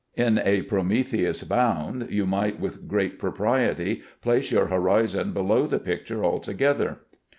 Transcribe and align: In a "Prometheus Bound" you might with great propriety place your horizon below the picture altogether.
In 0.15 0.39
a 0.43 0.63
"Prometheus 0.63 1.43
Bound" 1.43 2.07
you 2.09 2.25
might 2.25 2.59
with 2.59 2.87
great 2.87 3.19
propriety 3.19 4.01
place 4.19 4.51
your 4.51 4.65
horizon 4.65 5.31
below 5.31 5.67
the 5.67 5.77
picture 5.77 6.23
altogether. 6.25 7.01